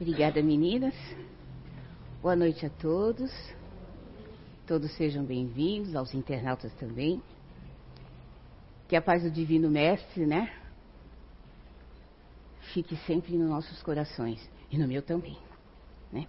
[0.00, 0.94] Obrigada, meninas.
[2.22, 3.30] Boa noite a todos.
[4.66, 7.22] Todos sejam bem-vindos, aos internautas também.
[8.88, 10.50] Que a paz do Divino Mestre, né?
[12.72, 14.40] Fique sempre nos nossos corações
[14.70, 15.36] e no meu também,
[16.10, 16.26] né?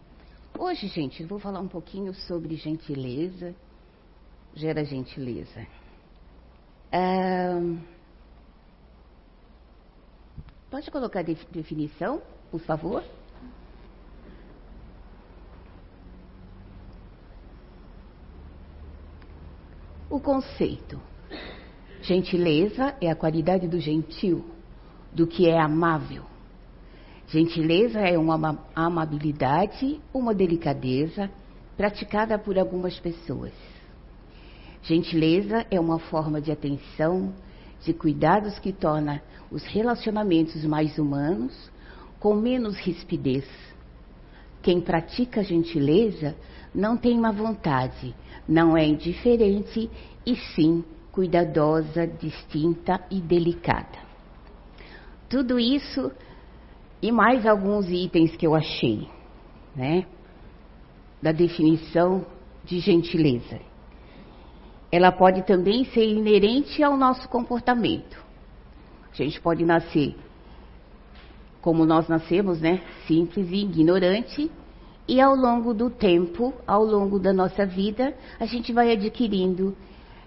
[0.60, 3.56] Hoje, gente, eu vou falar um pouquinho sobre gentileza.
[4.54, 5.66] Gera gentileza.
[10.70, 13.02] Pode colocar a definição, por favor?
[20.12, 21.00] O conceito.
[22.02, 24.44] Gentileza é a qualidade do gentil,
[25.14, 26.24] do que é amável.
[27.30, 31.32] Gentileza é uma amabilidade, uma delicadeza
[31.78, 33.54] praticada por algumas pessoas.
[34.84, 37.34] Gentileza é uma forma de atenção,
[37.82, 41.72] de cuidados que torna os relacionamentos mais humanos,
[42.20, 43.48] com menos rispidez.
[44.62, 46.36] Quem pratica gentileza
[46.74, 48.16] não tem má vontade,
[48.48, 49.90] não é indiferente
[50.26, 54.00] e sim cuidadosa, distinta e delicada.
[55.30, 56.12] Tudo isso
[57.02, 59.08] e mais alguns itens que eu achei,
[59.76, 60.06] né?
[61.22, 62.26] Da definição
[62.64, 63.60] de gentileza.
[64.92, 68.22] Ela pode também ser inerente ao nosso comportamento.
[69.12, 70.16] A gente pode nascer
[71.62, 72.82] como nós nascemos, né?
[73.08, 74.52] Simples e ignorante,
[75.12, 79.76] e ao longo do tempo, ao longo da nossa vida, a gente vai adquirindo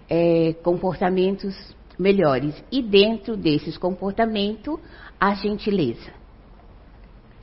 [0.07, 2.53] é, comportamentos melhores.
[2.71, 4.79] E dentro desses comportamentos,
[5.19, 6.13] a gentileza.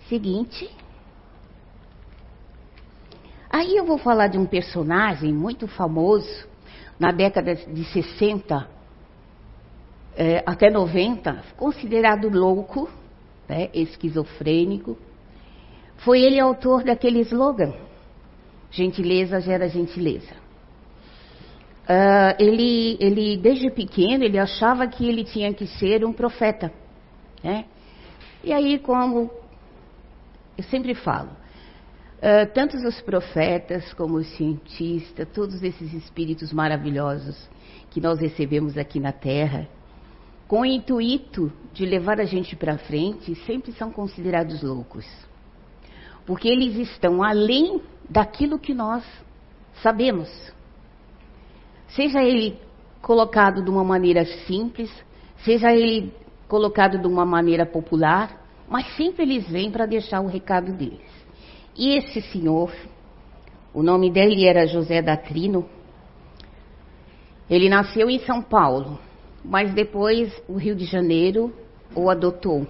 [0.09, 0.71] Seguinte.
[3.51, 6.47] Aí eu vou falar de um personagem muito famoso,
[6.97, 8.69] na década de 60
[10.15, 12.89] é, até 90, considerado louco,
[13.49, 14.97] né, esquizofrênico
[16.05, 17.73] foi ele autor daquele slogan:
[18.71, 20.43] gentileza gera gentileza.
[21.83, 26.73] Uh, ele, ele, desde pequeno, ele achava que ele tinha que ser um profeta.
[27.43, 27.65] Né?
[28.43, 29.31] E aí, como
[30.57, 37.51] eu sempre falo, uh, tantos os profetas como os cientistas, todos esses espíritos maravilhosos
[37.91, 39.69] que nós recebemos aqui na Terra,
[40.47, 45.05] com o intuito de levar a gente para frente, sempre são considerados loucos
[46.27, 49.05] porque eles estão além daquilo que nós
[49.83, 50.29] sabemos.
[51.89, 52.59] Seja ele
[53.01, 54.91] colocado de uma maneira simples,
[55.39, 56.13] seja ele
[56.49, 61.01] colocado de uma maneira popular, mas sempre eles vêm para deixar o recado deles.
[61.77, 62.73] E esse senhor,
[63.75, 65.67] o nome dele era José Datrino,
[67.51, 68.99] ele nasceu em São Paulo,
[69.45, 71.53] mas depois o Rio de Janeiro
[71.95, 72.67] o adotou.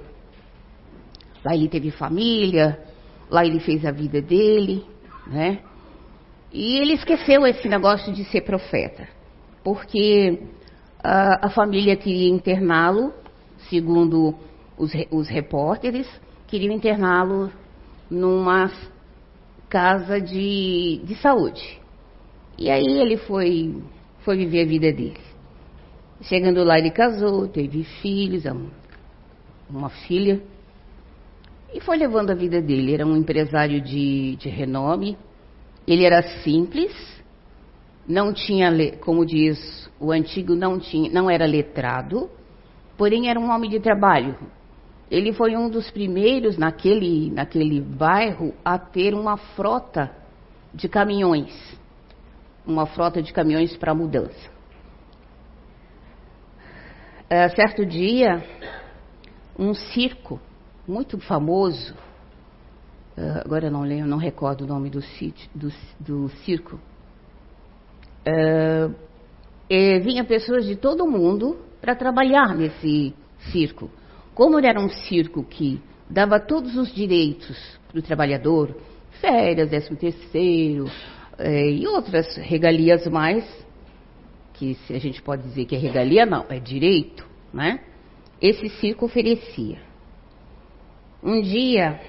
[1.44, 2.80] Lá ele teve família,
[3.32, 4.84] Lá ele fez a vida dele,
[5.26, 5.60] né?
[6.52, 9.08] E ele esqueceu esse negócio de ser profeta,
[9.64, 10.38] porque
[11.02, 13.10] a, a família queria interná-lo,
[13.70, 14.34] segundo
[14.76, 16.06] os, os repórteres,
[16.46, 17.50] queriam interná-lo
[18.10, 18.70] numa
[19.70, 21.80] casa de, de saúde.
[22.58, 23.82] E aí ele foi,
[24.26, 25.20] foi viver a vida dele.
[26.20, 28.44] Chegando lá, ele casou, teve filhos,
[29.70, 30.42] uma filha.
[31.72, 32.94] E foi levando a vida dele.
[32.94, 35.16] Era um empresário de, de renome.
[35.86, 36.92] Ele era simples,
[38.06, 42.30] não tinha, como diz o antigo, não, tinha, não era letrado,
[42.96, 44.36] porém era um homem de trabalho.
[45.10, 50.10] Ele foi um dos primeiros naquele, naquele bairro a ter uma frota
[50.72, 51.52] de caminhões,
[52.66, 54.50] uma frota de caminhões para mudança.
[57.28, 58.44] É, certo dia,
[59.58, 60.40] um circo
[60.86, 61.94] muito famoso,
[63.16, 66.78] uh, agora não lembro, não recordo o nome do, sítio, do, do circo.
[68.26, 68.94] Uh,
[70.02, 73.14] vinha pessoas de todo mundo para trabalhar nesse
[73.50, 73.90] circo.
[74.34, 78.76] Como era um circo que dava todos os direitos para o trabalhador,
[79.20, 80.90] férias, décimo terceiro
[81.38, 83.44] eh, e outras regalias mais,
[84.54, 87.80] que se a gente pode dizer que é regalia, não, é direito, né?
[88.40, 89.78] Esse circo oferecia.
[91.22, 92.00] Um dia,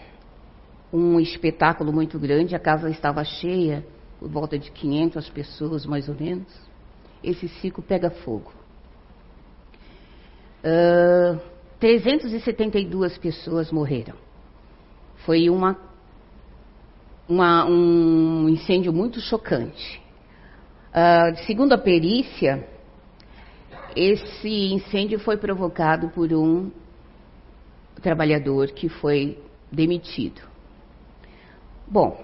[0.92, 3.86] um espetáculo muito grande, a casa estava cheia,
[4.20, 6.48] por volta de 500 pessoas mais ou menos.
[7.24, 8.52] Esse circo pega fogo.
[10.64, 11.40] Uh,
[11.80, 14.16] 372 pessoas morreram.
[15.26, 15.78] Foi uma,
[17.30, 20.02] uma, um incêndio muito chocante.
[20.90, 22.68] Uh, segundo a perícia,
[23.96, 26.72] esse incêndio foi provocado por um
[28.02, 29.40] trabalhador que foi
[29.72, 30.42] demitido.
[31.88, 32.24] Bom,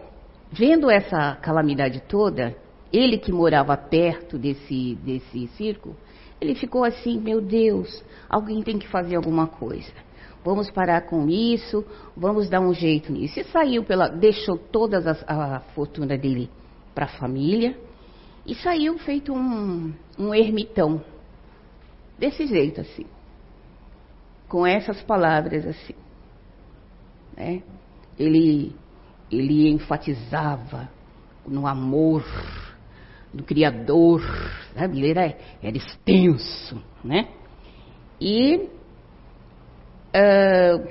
[0.51, 2.55] vendo essa calamidade toda,
[2.91, 5.95] ele que morava perto desse, desse circo,
[6.39, 9.91] ele ficou assim: meu Deus, alguém tem que fazer alguma coisa.
[10.43, 11.85] Vamos parar com isso,
[12.15, 13.39] vamos dar um jeito nisso.
[13.39, 14.07] E saiu pela.
[14.07, 16.49] deixou toda a, a fortuna dele
[16.95, 17.77] para a família
[18.45, 21.01] e saiu feito um, um ermitão.
[22.17, 23.05] Desse jeito assim.
[24.49, 25.95] Com essas palavras assim.
[27.37, 27.63] Né?
[28.17, 28.75] Ele,
[29.31, 30.89] ele enfatizava
[31.47, 32.23] no amor
[33.33, 34.21] do Criador,
[34.73, 34.97] sabe?
[34.97, 37.29] Ele era, era extenso, né?
[38.19, 38.67] E
[40.15, 40.89] uh,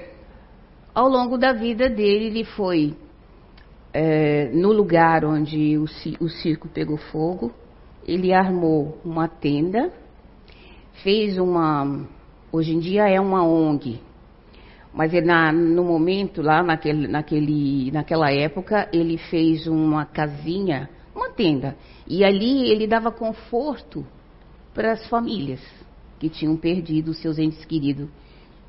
[0.95, 2.97] ao longo da vida dele, ele foi
[3.95, 7.53] uh, no lugar onde o, o circo pegou fogo,
[8.07, 9.93] ele armou uma tenda,
[11.03, 12.07] fez uma,
[12.53, 14.01] hoje em dia é uma ONG,
[14.93, 21.31] mas ele, na, no momento lá naquele, naquele, naquela época ele fez uma casinha, uma
[21.31, 24.05] tenda, e ali ele dava conforto
[24.75, 25.61] para as famílias
[26.19, 28.09] que tinham perdido seus entes queridos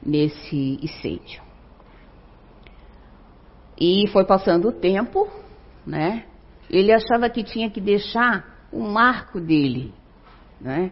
[0.06, 1.42] nesse incêndio.
[3.80, 5.28] E foi passando o tempo,
[5.86, 6.26] né?
[6.70, 9.94] Ele achava que tinha que deixar o marco dele,
[10.60, 10.92] né?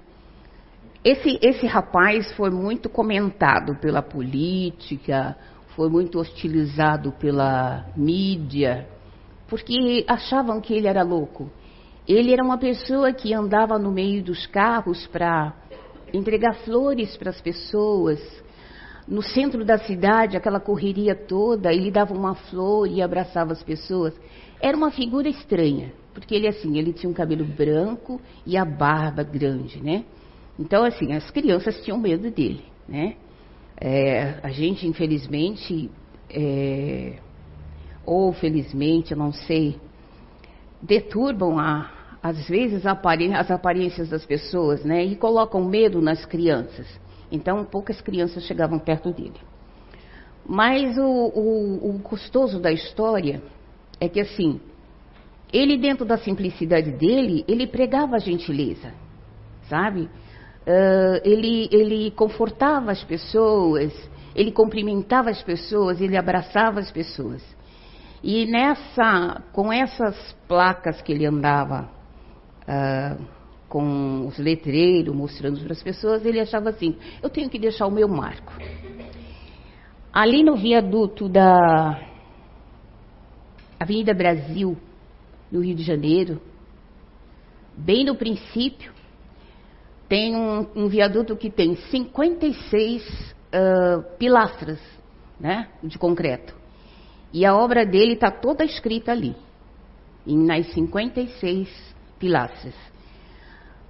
[1.07, 5.37] Esse, esse rapaz foi muito comentado pela política,
[5.67, 8.85] foi muito hostilizado pela mídia,
[9.47, 11.49] porque achavam que ele era louco.
[12.05, 15.55] Ele era uma pessoa que andava no meio dos carros para
[16.13, 18.19] entregar flores para as pessoas.
[19.07, 24.13] No centro da cidade, aquela correria toda, ele dava uma flor e abraçava as pessoas.
[24.59, 29.23] Era uma figura estranha, porque ele assim, ele tinha um cabelo branco e a barba
[29.23, 30.03] grande, né?
[30.59, 33.15] Então assim, as crianças tinham medo dele, né?
[33.79, 35.91] É, a gente, infelizmente,
[36.29, 37.19] é,
[38.03, 39.79] ou felizmente, eu não sei,
[40.81, 41.91] deturbam a,
[42.23, 45.03] às vezes as aparências das pessoas, né?
[45.05, 46.87] E colocam medo nas crianças.
[47.31, 49.39] Então poucas crianças chegavam perto dele.
[50.45, 53.41] Mas o, o, o gostoso da história
[53.99, 54.61] é que assim,
[55.51, 58.93] ele dentro da simplicidade dele, ele pregava gentileza,
[59.69, 60.09] sabe?
[60.67, 63.93] Uh, ele, ele confortava as pessoas,
[64.35, 67.41] ele cumprimentava as pessoas, ele abraçava as pessoas.
[68.21, 71.89] E nessa, com essas placas que ele andava
[72.63, 73.25] uh,
[73.69, 77.91] com os letreiros mostrando para as pessoas, ele achava assim: eu tenho que deixar o
[77.91, 78.51] meu marco.
[80.11, 81.97] Ali no viaduto da
[83.79, 84.75] Avenida Brasil,
[85.49, 86.41] no Rio de Janeiro,
[87.77, 88.96] bem no princípio,
[90.07, 94.79] tem um, um viaduto que tem 56 uh, pilastras
[95.39, 96.55] né, de concreto.
[97.33, 99.35] E a obra dele está toda escrita ali,
[100.25, 101.67] nas 56
[102.17, 102.73] pilastras.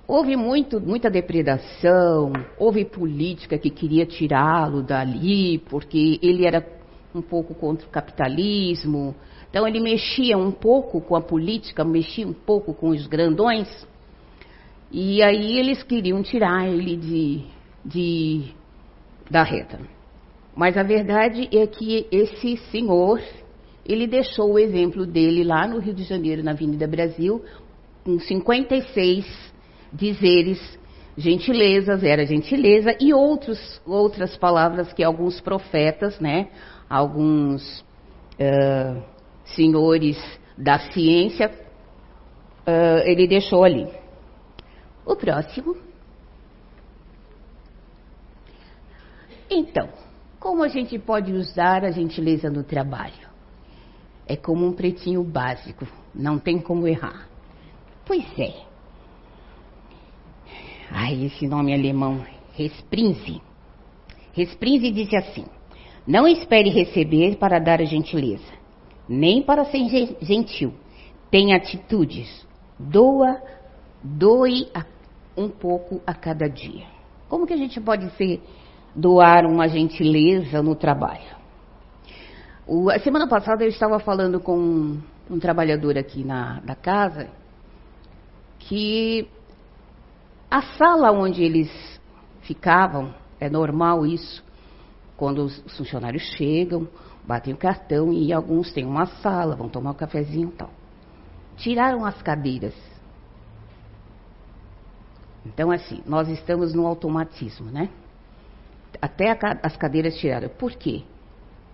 [0.07, 6.65] Houve muito, muita depredação, houve política que queria tirá-lo dali, porque ele era
[7.13, 9.13] um pouco contra o capitalismo.
[9.49, 13.67] Então ele mexia um pouco com a política, mexia um pouco com os grandões.
[14.91, 17.41] E aí eles queriam tirar ele de,
[17.85, 18.55] de
[19.29, 19.79] da reta.
[20.55, 23.21] Mas a verdade é que esse senhor,
[23.85, 27.43] ele deixou o exemplo dele lá no Rio de Janeiro, na Avenida Brasil,
[28.03, 29.53] com 56
[29.91, 30.79] dizeres,
[31.17, 36.47] gentilezas, era gentileza, e outros, outras palavras que alguns profetas, né,
[36.89, 37.81] alguns
[38.39, 39.03] uh,
[39.45, 40.17] senhores
[40.57, 41.51] da ciência,
[42.67, 43.87] uh, ele deixou ali.
[45.07, 45.77] O próximo.
[49.49, 49.87] Então,
[50.37, 53.29] como a gente pode usar a gentileza no trabalho?
[54.27, 57.29] É como um pretinho básico, não tem como errar.
[58.05, 58.53] Pois é.
[60.91, 63.41] Ai, esse nome alemão, Resprinze.
[64.33, 65.45] Resprinze diz assim:
[66.05, 68.51] Não espere receber para dar a gentileza,
[69.07, 69.87] nem para ser
[70.21, 70.73] gentil.
[71.31, 72.45] Tenha atitudes.
[72.77, 73.41] Doa,
[74.03, 74.69] doe
[75.37, 76.85] um pouco a cada dia.
[77.29, 78.41] Como que a gente pode ser,
[78.95, 81.37] doar uma gentileza no trabalho?
[82.65, 87.29] O, a semana passada eu estava falando com um, um trabalhador aqui na, na casa
[88.59, 89.29] que
[90.49, 91.69] a sala onde eles
[92.41, 94.43] ficavam, é normal isso,
[95.15, 96.87] quando os funcionários chegam,
[97.25, 100.69] batem o cartão e alguns têm uma sala, vão tomar um cafezinho e tal.
[101.57, 102.73] Tiraram as cadeiras.
[105.47, 107.89] Então, assim, nós estamos no automatismo, né?
[109.01, 110.49] Até a, as cadeiras tiraram.
[110.49, 111.03] Por quê?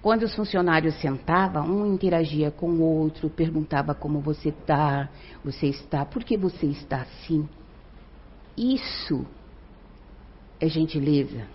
[0.01, 5.09] Quando os funcionários sentavam, um interagia com o outro, perguntava como você está,
[5.43, 7.47] você está, por que você está assim?
[8.57, 9.25] Isso
[10.59, 11.47] é gentileza.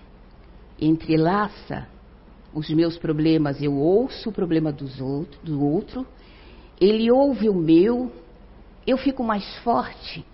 [0.80, 1.86] Entrelaça
[2.52, 6.06] os meus problemas, eu ouço o problema dos outro, do outro,
[6.80, 8.10] ele ouve o meu,
[8.86, 10.24] eu fico mais forte,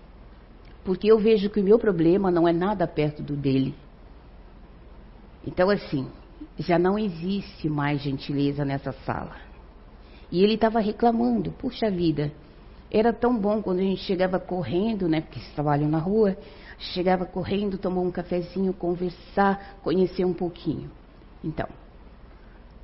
[0.85, 3.75] porque eu vejo que o meu problema não é nada perto do dele.
[5.47, 6.09] Então, assim,
[6.59, 9.37] já não existe mais gentileza nessa sala.
[10.31, 12.33] E ele estava reclamando, puxa vida,
[12.91, 16.37] era tão bom quando a gente chegava correndo, né, porque eles trabalham na rua,
[16.79, 20.91] chegava correndo, tomar um cafezinho, conversar, conhecer um pouquinho.
[21.43, 21.69] Então,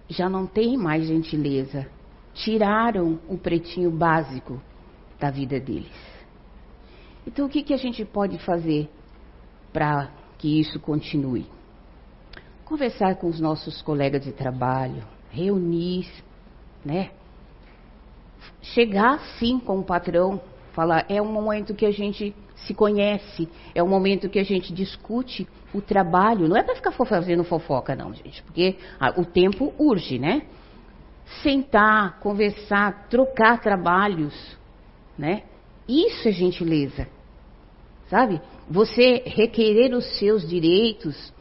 [0.08, 1.86] já não tem mais gentileza.
[2.34, 4.60] Tiraram o pretinho básico
[5.18, 5.90] da vida deles.
[7.26, 8.88] Então, o que, que a gente pode fazer
[9.72, 11.46] para que isso continue?
[12.70, 16.08] conversar com os nossos colegas de trabalho, reunir,
[16.84, 17.10] né?
[18.62, 20.40] Chegar sim com o patrão,
[20.72, 24.72] falar, é um momento que a gente se conhece, é um momento que a gente
[24.72, 26.46] discute o trabalho.
[26.46, 28.76] Não é para ficar fazendo fofoca, não, gente, porque
[29.16, 30.42] o tempo urge, né?
[31.42, 34.32] Sentar, conversar, trocar trabalhos,
[35.18, 35.42] né?
[35.90, 37.08] Isso é gentileza,
[38.08, 38.40] sabe?
[38.68, 41.32] Você requerer os seus direitos,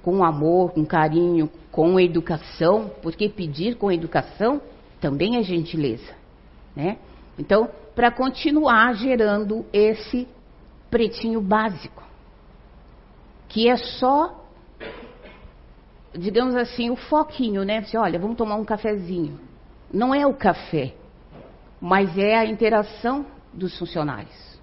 [0.00, 4.62] com amor, com carinho, com educação, porque pedir com educação
[5.00, 6.14] também é gentileza,
[6.76, 6.98] né?
[7.36, 10.28] Então, para continuar gerando esse
[10.88, 12.04] pretinho básico,
[13.48, 14.46] que é só,
[16.16, 17.82] digamos assim, o foquinho, né?
[17.82, 19.40] Você, olha, vamos tomar um cafezinho.
[19.92, 20.94] Não é o café,
[21.80, 24.56] mas é a interação dos funcionários.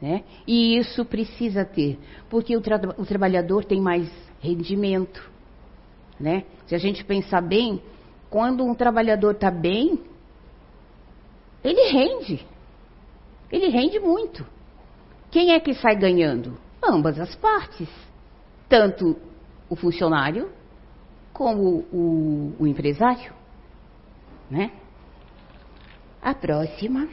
[0.00, 0.24] Né?
[0.46, 5.30] E isso precisa ter, porque o, tra o trabalhador tem mais rendimento.
[6.18, 6.44] Né?
[6.66, 7.82] Se a gente pensar bem,
[8.28, 10.00] quando um trabalhador está bem,
[11.62, 12.46] ele rende.
[13.50, 14.44] Ele rende muito.
[15.30, 16.58] Quem é que sai ganhando?
[16.82, 17.88] Ambas as partes.
[18.68, 19.16] Tanto
[19.68, 20.50] o funcionário
[21.32, 23.32] como o, o empresário.
[24.50, 24.70] Né?
[26.20, 27.08] A próxima.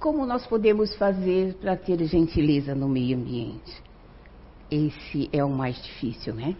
[0.00, 3.82] Como nós podemos fazer para ter gentileza no meio ambiente?
[4.70, 6.56] Esse é o mais difícil, né?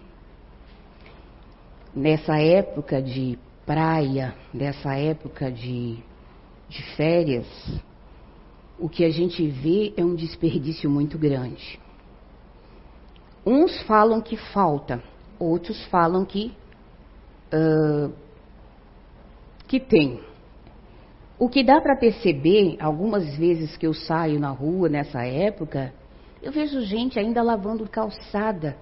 [1.94, 5.96] Nessa época de praia, nessa época de,
[6.68, 7.46] de férias,
[8.78, 11.80] o que a gente vê é um desperdício muito grande.
[13.46, 15.02] Uns falam que falta,
[15.38, 16.52] outros falam que
[17.54, 18.12] uh,
[19.66, 20.29] que tem.
[21.40, 25.90] O que dá para perceber, algumas vezes que eu saio na rua nessa época,
[26.42, 28.76] eu vejo gente ainda lavando calçada,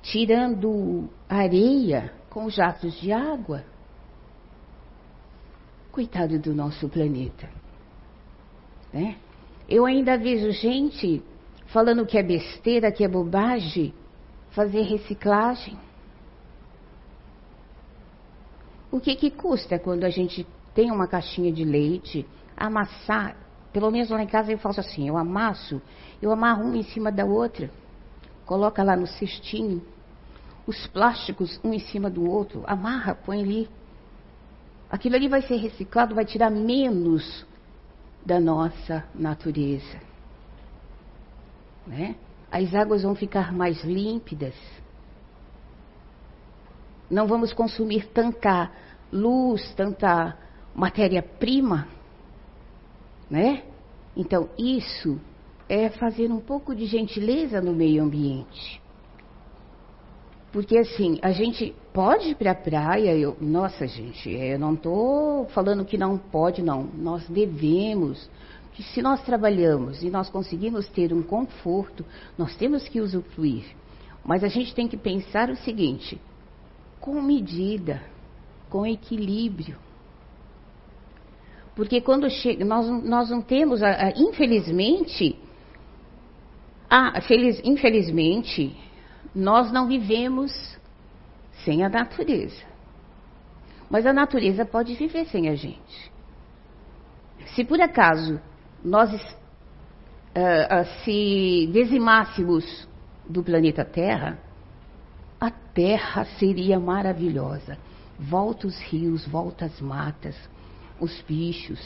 [0.00, 3.64] tirando areia com jatos de água.
[5.90, 7.50] Coitado do nosso planeta.
[8.92, 9.16] Né?
[9.68, 11.20] Eu ainda vejo gente
[11.66, 13.92] falando que é besteira, que é bobagem,
[14.50, 15.76] fazer reciclagem.
[18.88, 20.46] O que, que custa quando a gente
[20.76, 23.34] tem uma caixinha de leite, amassar,
[23.72, 25.80] pelo menos lá em casa eu faço assim, eu amasso,
[26.20, 27.70] eu amarro uma em cima da outra,
[28.44, 29.82] coloca lá no cestinho,
[30.66, 33.70] os plásticos um em cima do outro, amarra, põe ali.
[34.90, 37.46] Aquilo ali vai ser reciclado, vai tirar menos
[38.24, 39.98] da nossa natureza.
[41.86, 42.16] Né?
[42.52, 44.54] As águas vão ficar mais límpidas.
[47.10, 48.70] Não vamos consumir tanta
[49.10, 50.36] luz, tanta
[50.76, 51.88] matéria-prima,
[53.30, 53.62] né?
[54.14, 55.18] Então, isso
[55.68, 58.80] é fazer um pouco de gentileza no meio ambiente.
[60.52, 65.46] Porque assim, a gente pode ir para a praia, eu, nossa gente, eu não estou
[65.46, 66.84] falando que não pode, não.
[66.84, 68.30] Nós devemos,
[68.72, 72.04] que se nós trabalhamos e nós conseguimos ter um conforto,
[72.38, 73.64] nós temos que usufruir.
[74.24, 76.20] Mas a gente tem que pensar o seguinte,
[77.00, 78.02] com medida,
[78.68, 79.85] com equilíbrio.
[81.76, 83.80] Porque quando chega, nós, nós não temos,
[84.16, 85.38] infelizmente,
[86.88, 88.74] ah, feliz, infelizmente,
[89.34, 90.52] nós não vivemos
[91.64, 92.64] sem a natureza.
[93.90, 96.10] Mas a natureza pode viver sem a gente.
[97.54, 98.40] Se por acaso
[98.82, 102.88] nós uh, se dizimássemos
[103.28, 104.38] do planeta Terra,
[105.38, 107.76] a Terra seria maravilhosa.
[108.18, 110.36] Volta os rios, volta as matas,
[111.00, 111.80] os bichos.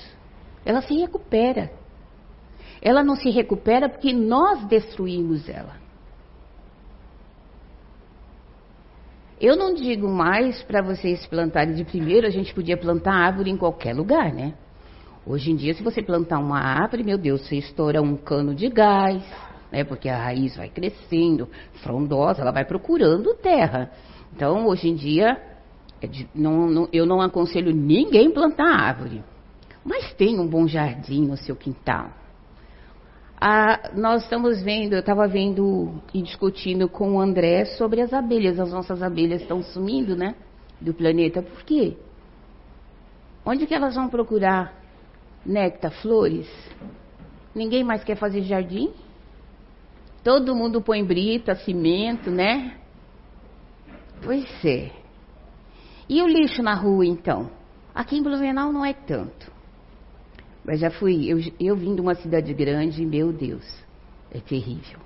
[0.64, 1.70] Ela se recupera.
[2.82, 5.78] Ela não se recupera porque nós destruímos ela.
[9.40, 13.56] Eu não digo mais para vocês plantarem de primeiro, a gente podia plantar árvore em
[13.56, 14.52] qualquer lugar, né?
[15.26, 18.68] Hoje em dia, se você plantar uma árvore, meu Deus, você estoura um cano de
[18.68, 19.22] gás,
[19.72, 19.82] né?
[19.82, 21.48] Porque a raiz vai crescendo,
[21.82, 23.90] frondosa, ela vai procurando terra.
[24.34, 25.40] Então, hoje em dia,
[26.34, 29.22] não, não, eu não aconselho ninguém plantar árvore.
[29.84, 32.10] Mas tem um bom jardim no seu quintal.
[33.40, 38.60] Ah, nós estamos vendo, eu estava vendo e discutindo com o André sobre as abelhas.
[38.60, 40.34] As nossas abelhas estão sumindo, né?
[40.78, 41.40] Do planeta.
[41.40, 41.96] Por quê?
[43.44, 44.78] Onde que elas vão procurar
[45.44, 46.48] néctar, flores?
[47.54, 48.92] Ninguém mais quer fazer jardim?
[50.22, 52.76] Todo mundo põe brita, cimento, né?
[54.22, 54.99] Pois é.
[56.10, 57.48] E o lixo na rua, então?
[57.94, 59.48] Aqui em Blumenau não é tanto.
[60.64, 63.64] Mas já fui, eu, eu vim de uma cidade grande, meu Deus,
[64.32, 64.98] é terrível.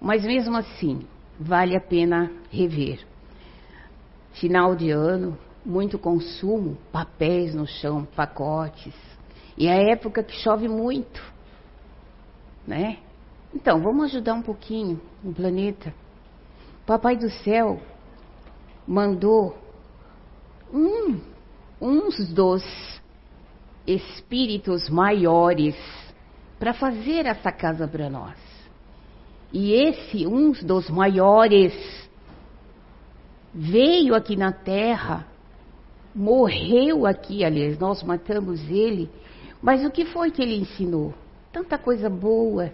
[0.00, 1.06] Mas mesmo assim,
[1.38, 3.06] vale a pena rever.
[4.32, 8.94] Final de ano, muito consumo, papéis no chão, pacotes.
[9.58, 11.22] E é a época que chove muito,
[12.66, 13.00] né?
[13.54, 15.92] Então, vamos ajudar um pouquinho o planeta.
[16.86, 17.78] Papai do céu
[18.86, 19.68] mandou
[20.72, 21.20] um,
[21.80, 22.62] uns dos
[23.86, 25.76] espíritos maiores
[26.58, 28.36] para fazer essa casa para nós.
[29.52, 31.74] E esse, um dos maiores,
[33.52, 35.26] veio aqui na terra,
[36.14, 39.10] morreu aqui, aliás, nós matamos ele,
[39.60, 41.12] mas o que foi que ele ensinou?
[41.52, 42.72] Tanta coisa boa,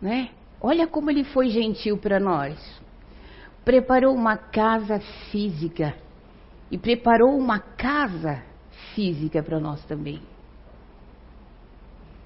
[0.00, 0.30] né?
[0.60, 2.56] Olha como ele foi gentil para nós.
[3.64, 5.94] Preparou uma casa física
[6.70, 8.42] e preparou uma casa
[8.94, 10.20] física para nós também.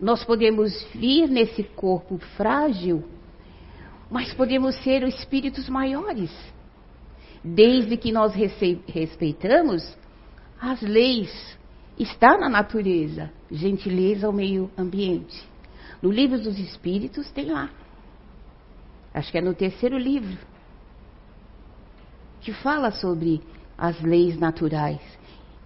[0.00, 3.04] Nós podemos vir nesse corpo frágil,
[4.10, 6.30] mas podemos ser espíritos maiores,
[7.42, 9.96] desde que nós respeitamos
[10.60, 11.56] as leis.
[11.98, 15.46] Está na natureza, gentileza ao meio ambiente.
[16.00, 17.70] No livro dos Espíritos tem lá.
[19.14, 20.38] Acho que é no terceiro livro.
[22.40, 23.40] Que fala sobre
[23.82, 25.00] as leis naturais.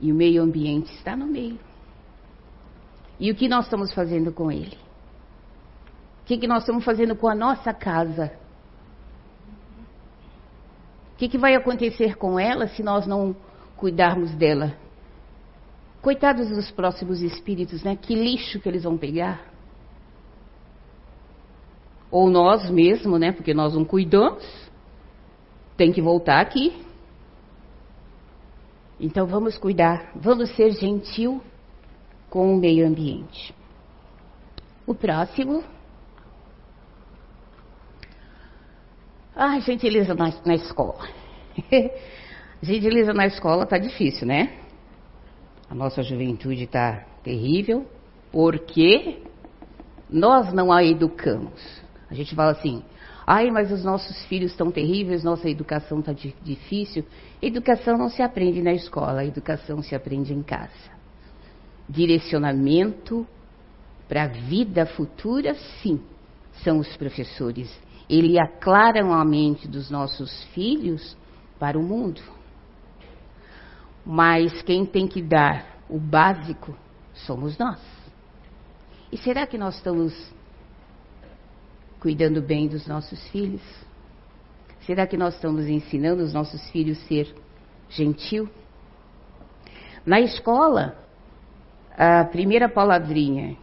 [0.00, 1.58] E o meio ambiente está no meio.
[3.20, 4.78] E o que nós estamos fazendo com ele?
[6.22, 8.32] O que, que nós estamos fazendo com a nossa casa?
[11.12, 13.36] O que, que vai acontecer com ela se nós não
[13.76, 14.74] cuidarmos dela?
[16.00, 17.96] Coitados dos próximos espíritos, né?
[17.96, 19.44] Que lixo que eles vão pegar
[22.10, 23.30] ou nós mesmos, né?
[23.30, 24.42] Porque nós não cuidamos,
[25.76, 26.86] tem que voltar aqui.
[28.98, 31.42] Então vamos cuidar, vamos ser gentil
[32.30, 33.54] com o meio ambiente.
[34.86, 35.62] O próximo.
[39.34, 41.08] Ah, gentileza na, na escola.
[42.62, 44.58] gentileza na escola tá difícil, né?
[45.68, 47.86] A nossa juventude está terrível,
[48.32, 49.22] porque
[50.08, 51.82] nós não a educamos.
[52.08, 52.82] A gente fala assim,
[53.26, 57.04] ai, mas os nossos filhos estão terríveis, nossa educação está difícil.
[57.42, 60.94] Educação não se aprende na escola, a educação se aprende em casa.
[61.88, 63.26] Direcionamento
[64.08, 66.00] para a vida futura, sim,
[66.62, 67.68] são os professores.
[68.08, 71.16] Eles aclaram a mente dos nossos filhos
[71.58, 72.20] para o mundo.
[74.04, 76.76] Mas quem tem que dar o básico
[77.12, 77.80] somos nós.
[79.10, 80.14] E será que nós estamos
[82.06, 83.60] cuidando bem dos nossos filhos?
[84.82, 87.34] Será que nós estamos ensinando os nossos filhos a ser
[87.88, 88.48] gentil?
[90.06, 90.96] Na escola,
[91.98, 93.56] a primeira palavrinha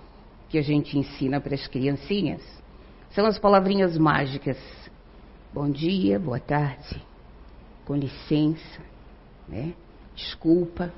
[0.49, 2.41] que a gente ensina para as criancinhas
[3.11, 4.57] são as palavrinhas mágicas.
[5.53, 7.01] Bom dia, boa tarde,
[7.85, 8.81] com licença,
[9.47, 9.73] né?
[10.13, 10.91] desculpa.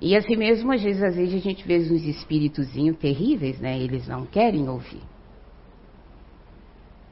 [0.00, 3.78] E assim mesmo, às vezes, às vezes a gente vê uns espíritozinhos terríveis, né?
[3.78, 5.02] Eles não querem ouvir.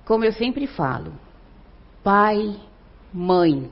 [0.05, 1.13] Como eu sempre falo,
[2.03, 2.61] pai,
[3.13, 3.71] mãe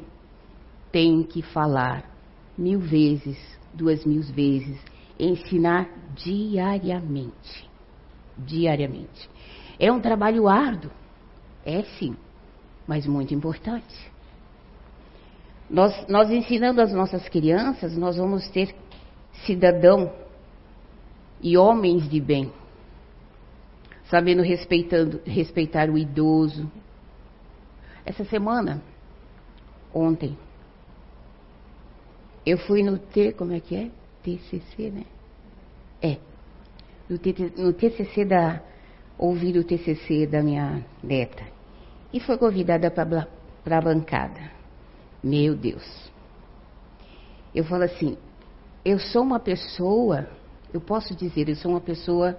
[0.90, 2.10] tem que falar
[2.56, 3.38] mil vezes,
[3.74, 4.78] duas mil vezes,
[5.18, 7.68] ensinar diariamente.
[8.38, 9.28] Diariamente.
[9.78, 10.90] É um trabalho árduo,
[11.66, 12.16] é sim,
[12.86, 14.10] mas muito importante.
[15.68, 18.74] Nós, nós ensinando as nossas crianças, nós vamos ter
[19.44, 20.10] cidadão
[21.42, 22.50] e homens de bem
[24.12, 26.70] sabendo respeitar o idoso.
[28.04, 28.82] Essa semana,
[29.94, 30.36] ontem,
[32.44, 33.90] eu fui no T, como é que é?
[34.22, 35.04] TCC, né?
[36.02, 36.18] É.
[37.08, 37.18] No,
[37.64, 38.60] no TCC da,
[39.16, 41.46] ouvir o TCC da minha neta.
[42.12, 44.52] E foi convidada para a bancada.
[45.24, 46.12] Meu Deus.
[47.54, 48.18] Eu falo assim,
[48.84, 50.28] eu sou uma pessoa,
[50.70, 52.38] eu posso dizer, eu sou uma pessoa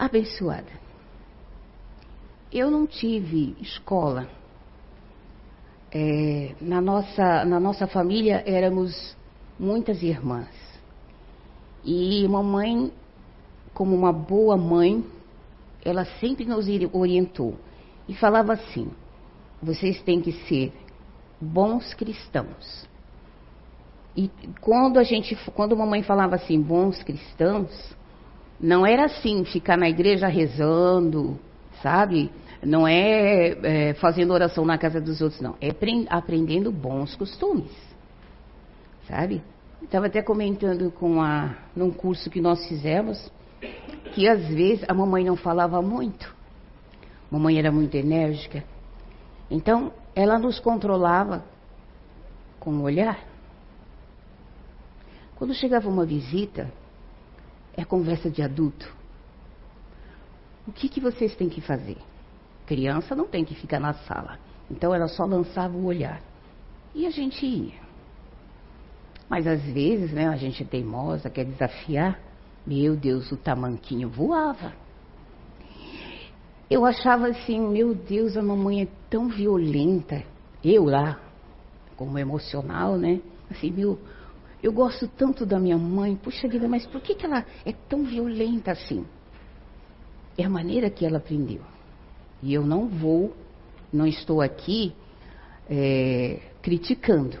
[0.00, 0.72] abençoada.
[2.50, 4.26] Eu não tive escola.
[5.92, 9.14] É, na, nossa, na nossa família éramos
[9.58, 10.48] muitas irmãs.
[11.84, 12.90] E mamãe,
[13.74, 15.04] como uma boa mãe,
[15.84, 17.56] ela sempre nos orientou
[18.08, 18.90] e falava assim:
[19.62, 20.72] vocês têm que ser
[21.40, 22.88] bons cristãos.
[24.16, 27.94] E quando a gente, quando a mamãe falava assim, bons cristãos,
[28.60, 31.38] não era assim, ficar na igreja rezando,
[31.82, 32.30] sabe?
[32.62, 35.56] Não é, é fazendo oração na casa dos outros, não.
[35.60, 35.70] É
[36.10, 37.72] aprendendo bons costumes,
[39.08, 39.42] sabe?
[39.82, 43.32] Estava até comentando com a, num curso que nós fizemos,
[44.12, 46.34] que às vezes a mamãe não falava muito.
[47.30, 48.62] A mamãe era muito enérgica.
[49.50, 51.42] Então, ela nos controlava
[52.58, 53.24] com o olhar.
[55.36, 56.70] Quando chegava uma visita,
[57.76, 58.94] é conversa de adulto.
[60.66, 61.96] O que, que vocês têm que fazer?
[62.66, 64.38] Criança não tem que ficar na sala.
[64.70, 66.22] Então ela só lançava o olhar.
[66.94, 67.80] E a gente ia.
[69.28, 72.20] Mas às vezes, né, a gente é teimosa, quer desafiar.
[72.66, 74.72] Meu Deus, o tamanquinho voava.
[76.68, 80.22] Eu achava assim, meu Deus, a mamãe é tão violenta.
[80.62, 81.18] Eu lá,
[81.96, 83.20] como emocional, né?
[83.50, 83.98] Assim, meu,
[84.62, 88.04] eu gosto tanto da minha mãe, puxa vida, mas por que, que ela é tão
[88.04, 89.06] violenta assim?
[90.36, 91.62] É a maneira que ela aprendeu.
[92.42, 93.34] E eu não vou,
[93.92, 94.94] não estou aqui
[95.68, 97.38] é, criticando.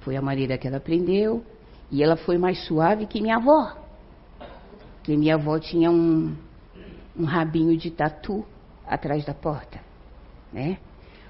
[0.00, 1.44] Foi a maneira que ela aprendeu
[1.90, 3.76] e ela foi mais suave que minha avó.
[4.96, 6.36] Porque minha avó tinha um,
[7.16, 8.44] um rabinho de tatu
[8.86, 9.80] atrás da porta,
[10.52, 10.78] né?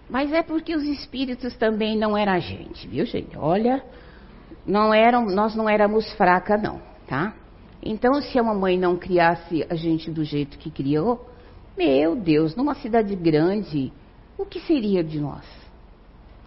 [0.09, 3.39] Mas é porque os espíritos também não eram a gente, viu, gente?
[3.39, 3.83] Olha,
[4.67, 7.35] não eram, nós não éramos fracas, não, tá?
[7.83, 11.27] Então, se a mamãe não criasse a gente do jeito que criou,
[11.77, 13.93] meu Deus, numa cidade grande,
[14.37, 15.45] o que seria de nós?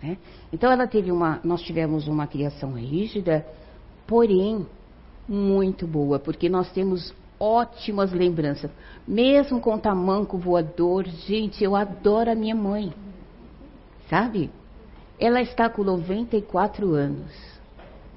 [0.02, 0.18] Né?
[0.52, 3.46] Então, ela teve uma, nós tivemos uma criação rígida,
[4.06, 4.68] porém
[5.28, 8.70] muito boa, porque nós temos ótimas lembranças.
[9.08, 12.94] Mesmo com tamanco voador, gente, eu adoro a minha mãe.
[14.08, 14.52] Sabe?
[15.20, 17.53] Ela está com 94 anos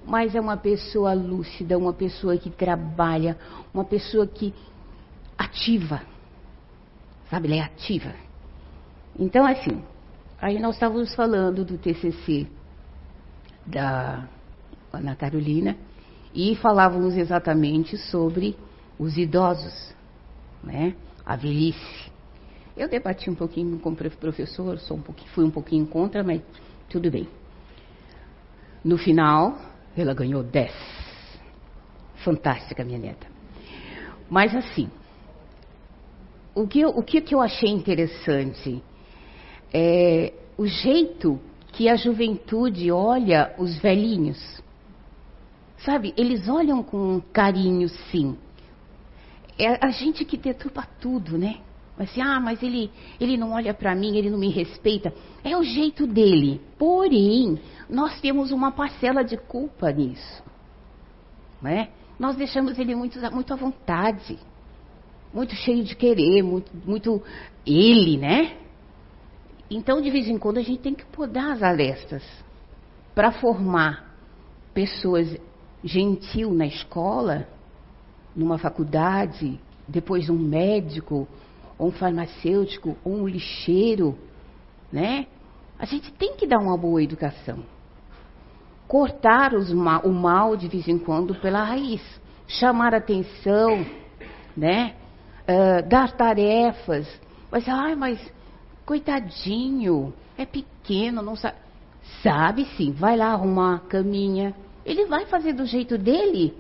[0.07, 3.37] mas é uma pessoa lúcida, uma pessoa que trabalha,
[3.75, 4.55] uma pessoa que
[5.37, 6.01] ativa.
[7.29, 8.15] Sabe, ela é ativa.
[9.19, 9.83] Então, assim,
[10.41, 12.47] aí nós estávamos falando do TCC
[13.67, 14.29] da
[14.93, 15.77] Ana Carolina
[16.33, 18.57] e falávamos exatamente sobre
[18.99, 19.93] os idosos,
[20.63, 20.95] né?
[21.25, 22.13] A velhice.
[22.77, 26.41] Eu debati um pouquinho com o professor, sou um pouquinho, fui um pouquinho contra, mas
[26.89, 27.27] tudo bem.
[28.85, 29.59] No final,
[29.97, 30.73] ela ganhou 10.
[32.17, 33.27] Fantástica, minha neta.
[34.29, 34.91] Mas assim,
[36.55, 38.83] o que, eu, o que eu achei interessante
[39.73, 41.39] é o jeito
[41.73, 44.63] que a juventude olha os velhinhos.
[45.79, 48.37] Sabe, eles olham com carinho, sim.
[49.59, 51.61] É a gente que deturpa tudo, né?
[51.99, 55.13] Assim, ah, mas ele, ele não olha para mim, ele não me respeita.
[55.43, 56.61] É o jeito dele.
[56.79, 60.43] Porém, nós temos uma parcela de culpa nisso.
[61.63, 61.89] Né?
[62.19, 64.39] Nós deixamos ele muito, muito à vontade,
[65.33, 67.23] muito cheio de querer, muito, muito
[67.65, 68.57] ele, né?
[69.71, 72.23] Então, de vez em quando, a gente tem que podar as arestas
[73.15, 74.15] para formar
[74.73, 75.37] pessoas
[75.83, 77.49] gentil na escola,
[78.35, 81.27] numa faculdade, depois um médico,
[81.79, 84.17] ou um farmacêutico, ou um lixeiro,
[84.93, 85.27] né?
[85.79, 87.63] A gente tem que dar uma boa educação
[88.87, 92.03] cortar ma o mal de vez em quando pela raiz,
[92.47, 93.85] chamar atenção,
[94.57, 94.95] né?
[95.43, 97.09] Uh, dar tarefas.
[97.51, 98.21] Mas, ai, mas
[98.85, 101.57] coitadinho, é pequeno, não sabe.
[102.23, 104.55] Sabe sim, vai lá arrumar a caminha.
[104.85, 106.55] Ele vai fazer do jeito dele,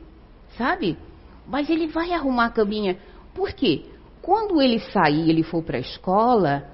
[0.58, 0.98] sabe?
[1.46, 2.98] Mas ele vai arrumar a caminha.
[3.32, 3.84] Por quê?
[4.26, 6.68] Quando ele sair, ele for para a escola,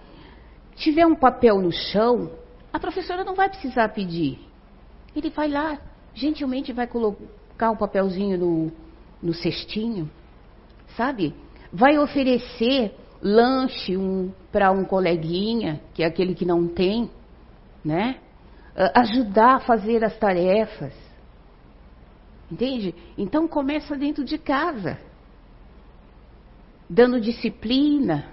[0.74, 2.30] tiver um papel no chão,
[2.72, 4.38] a professora não vai precisar pedir.
[5.14, 5.78] Ele vai lá,
[6.14, 8.72] gentilmente vai colocar o um papelzinho no,
[9.22, 10.10] no cestinho,
[10.96, 11.34] sabe?
[11.70, 17.10] Vai oferecer lanche um, para um coleguinha, que é aquele que não tem,
[17.84, 18.16] né?
[18.94, 20.94] Ajudar a fazer as tarefas.
[22.50, 22.94] Entende?
[23.18, 25.11] Então começa dentro de casa.
[26.92, 28.26] Dando disciplina,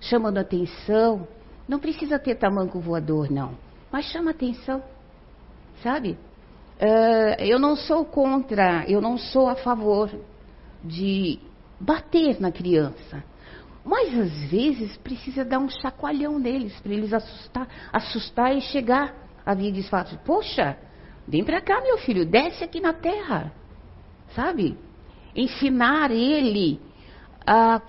[0.00, 1.26] chamando atenção,
[1.66, 3.58] Não precisa ter tamanco voador, não.
[3.92, 4.82] Mas chama atenção,
[5.82, 6.12] sabe?
[6.80, 10.08] Uh, eu não sou contra, eu não sou a favor
[10.82, 11.38] de
[11.78, 13.22] bater na criança.
[13.84, 19.52] Mas às vezes precisa dar um chacoalhão neles, para eles assustar, assustar e chegar a
[19.52, 20.78] vir e falar, poxa,
[21.26, 23.52] vem para cá meu filho, desce aqui na terra.
[24.34, 24.78] Sabe?
[25.36, 26.80] Ensinar ele
[27.48, 27.80] a,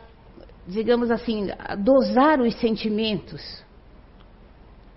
[0.65, 3.41] digamos assim, a dosar os sentimentos.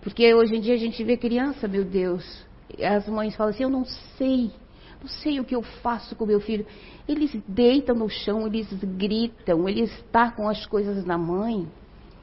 [0.00, 2.46] Porque hoje em dia a gente vê criança, meu Deus,
[2.80, 3.84] as mães falam assim, eu não
[4.16, 4.52] sei,
[5.00, 6.64] não sei o que eu faço com meu filho.
[7.08, 11.68] Eles deitam no chão, eles gritam, eles tacam as coisas na mãe.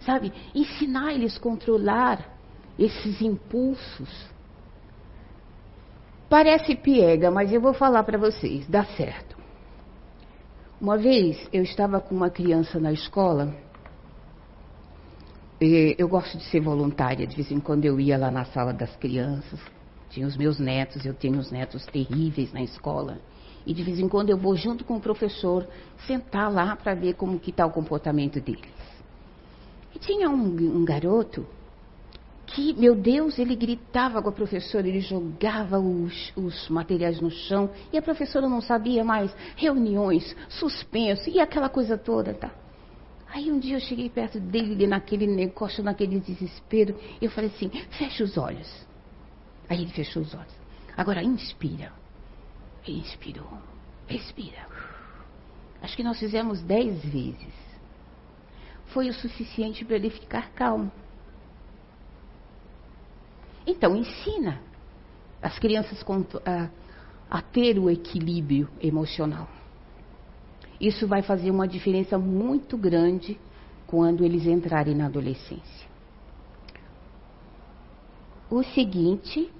[0.01, 0.31] Sabe?
[0.55, 2.37] Ensinar eles a controlar
[2.77, 4.29] esses impulsos.
[6.29, 9.38] Parece piega, mas eu vou falar para vocês, dá certo.
[10.81, 13.53] Uma vez eu estava com uma criança na escola.
[15.59, 18.95] eu gosto de ser voluntária, de vez em quando eu ia lá na sala das
[18.95, 19.59] crianças.
[20.09, 23.19] Tinha os meus netos, eu tenho uns netos terríveis na escola.
[23.65, 25.67] E de vez em quando eu vou junto com o professor
[26.07, 28.71] sentar lá para ver como que está o comportamento deles.
[29.93, 31.45] E tinha um, um garoto
[32.51, 37.69] que, meu Deus, ele gritava com a professora, ele jogava os, os, materiais no chão
[37.91, 39.35] e a professora não sabia mais.
[39.55, 42.51] Reuniões, suspenso e aquela coisa toda, tá?
[43.27, 47.69] Aí um dia eu cheguei perto dele, naquele negócio, naquele desespero, e eu falei assim:
[47.97, 48.87] fecha os olhos.
[49.69, 50.53] Aí ele fechou os olhos.
[50.97, 51.93] Agora inspira.
[52.87, 53.61] Inspirou.
[54.07, 54.67] Respira.
[55.81, 57.53] Acho que nós fizemos dez vezes.
[58.87, 60.91] Foi o suficiente para ele ficar calmo.
[63.69, 64.59] Então, ensina
[65.39, 66.03] as crianças
[67.29, 69.47] a, ter o equilíbrio emocional.
[70.81, 73.39] Isso vai fazer uma diferença muito grande
[73.85, 75.87] quando eles entrarem na adolescência.
[78.49, 79.51] O seguinte.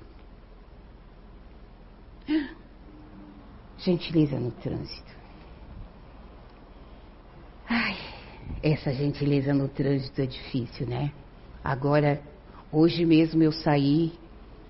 [3.78, 5.14] Gentileza no trânsito.
[7.70, 7.96] Ai,
[8.64, 11.14] essa gentileza no trânsito é difícil, né?
[11.64, 12.20] Agora
[12.72, 14.14] Hoje mesmo eu saí,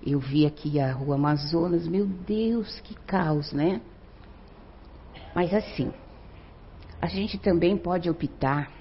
[0.04, 3.82] eu vi aqui a Rua Amazonas, meu Deus, que caos, né?
[5.34, 5.92] Mas assim,
[6.98, 8.72] a gente também pode optar.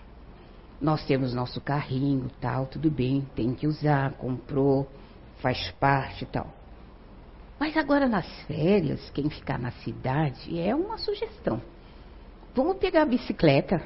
[0.79, 4.89] Nós temos nosso carrinho, tal, tudo bem, tem que usar, comprou,
[5.41, 6.53] faz parte tal.
[7.59, 11.61] Mas agora nas férias, quem ficar na cidade, é uma sugestão.
[12.55, 13.85] Vamos pegar a bicicleta,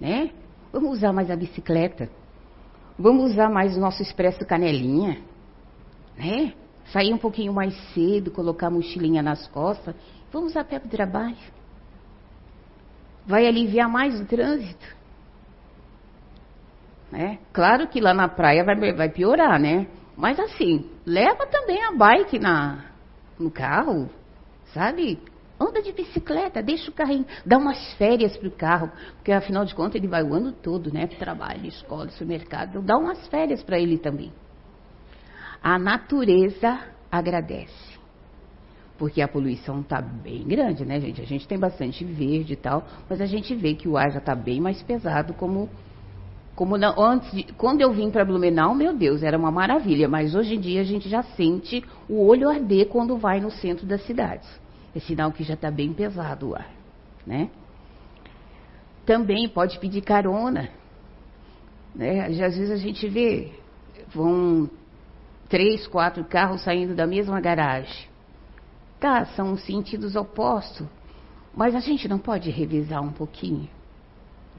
[0.00, 0.30] né?
[0.72, 2.10] Vamos usar mais a bicicleta.
[2.98, 5.20] Vamos usar mais o nosso expresso canelinha,
[6.16, 6.54] né?
[6.92, 9.94] Sair um pouquinho mais cedo, colocar a mochilinha nas costas.
[10.32, 11.36] Vamos a pé para o trabalho.
[13.26, 14.86] Vai aliviar mais o trânsito.
[17.10, 17.38] Né?
[17.52, 19.86] Claro que lá na praia vai, vai piorar, né?
[20.16, 22.86] Mas assim, leva também a bike na,
[23.38, 24.08] no carro,
[24.72, 25.18] sabe?
[25.58, 29.74] Anda de bicicleta, deixa o carrinho, dá umas férias para o carro, porque afinal de
[29.74, 31.06] contas ele vai o ano todo, né?
[31.06, 34.30] Trabalho, escola, supermercado, dá umas férias para ele também.
[35.62, 36.78] A natureza
[37.10, 37.98] agradece,
[38.98, 41.22] porque a poluição está bem grande, né, gente?
[41.22, 44.18] A gente tem bastante verde e tal, mas a gente vê que o ar já
[44.18, 45.70] está bem mais pesado, como,
[46.54, 50.34] como não, antes, de, quando eu vim para Blumenau, meu Deus, era uma maravilha, mas
[50.34, 53.96] hoje em dia a gente já sente o olho arder quando vai no centro da
[53.96, 54.46] cidade.
[54.96, 56.72] É sinal que já está bem pesado o ar,
[57.26, 57.50] né?
[59.04, 60.70] Também pode pedir carona.
[61.94, 62.24] Né?
[62.24, 63.52] Às vezes a gente vê,
[64.08, 64.70] vão
[65.50, 68.08] três, quatro carros saindo da mesma garagem.
[68.98, 70.88] Tá, são sentidos opostos.
[71.54, 73.68] Mas a gente não pode revisar um pouquinho?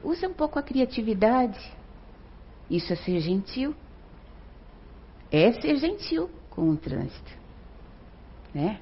[0.03, 1.59] Use um pouco a criatividade.
[2.69, 3.73] Isso é ser gentil.
[5.31, 7.31] É ser gentil com o trânsito.
[8.53, 8.79] Né?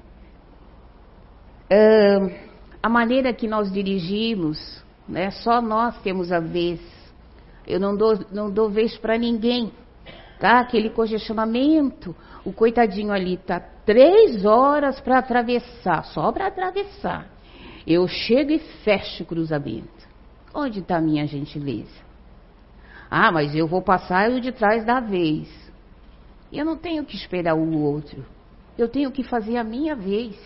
[2.82, 6.80] A maneira que nós dirigimos, né, só nós temos a vez.
[7.66, 9.72] Eu não dou, não dou vez para ninguém.
[10.38, 10.60] Tá?
[10.60, 17.26] Aquele congestionamento, o coitadinho ali tá três horas para atravessar, só para atravessar.
[17.86, 20.06] Eu chego e fecho o cruzamento.
[20.54, 22.06] Onde está a minha gentileza?
[23.10, 25.48] Ah, mas eu vou passar o de trás da vez.
[26.52, 28.24] Eu não tenho que esperar o outro.
[28.76, 30.36] Eu tenho que fazer a minha vez.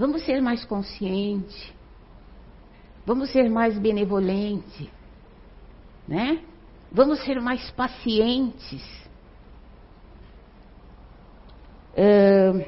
[0.00, 1.74] Vamos ser mais conscientes.
[3.04, 4.88] Vamos ser mais benevolentes.
[6.08, 6.42] Né?
[6.90, 8.82] Vamos ser mais pacientes.
[11.92, 12.64] Uh,